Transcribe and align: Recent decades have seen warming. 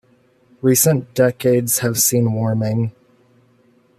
Recent 0.63 1.13
decades 1.13 1.77
have 1.77 1.99
seen 2.01 2.33
warming. 2.33 2.91